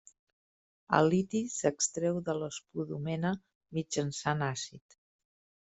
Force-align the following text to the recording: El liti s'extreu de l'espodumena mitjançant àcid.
El 0.99 1.09
liti 1.13 1.41
s'extreu 1.57 2.17
de 2.31 2.37
l'espodumena 2.41 3.35
mitjançant 3.79 4.45
àcid. 4.53 5.03